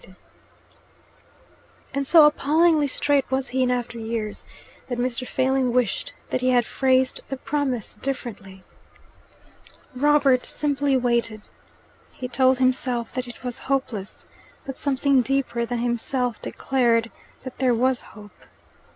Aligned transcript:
And 1.93 2.07
so 2.07 2.25
appallingly 2.25 2.87
straight 2.87 3.29
was 3.29 3.49
he 3.49 3.61
in 3.61 3.69
after 3.69 3.99
years, 3.99 4.47
that 4.87 4.97
Mr. 4.97 5.27
Failing 5.27 5.73
wished 5.73 6.13
that 6.31 6.41
he 6.41 6.49
had 6.49 6.65
phrased 6.65 7.19
the 7.29 7.37
promise 7.37 7.93
differently. 7.97 8.63
Robert 9.95 10.43
simply 10.43 10.97
waited. 10.97 11.47
He 12.15 12.27
told 12.27 12.57
himself 12.57 13.11
that 13.13 13.27
it 13.27 13.43
was 13.43 13.59
hopeless; 13.69 14.25
but 14.65 14.75
something 14.75 15.21
deeper 15.21 15.67
than 15.67 15.77
himself 15.77 16.41
declared 16.41 17.11
that 17.43 17.59
there 17.59 17.75
was 17.75 18.01
hope. 18.01 18.47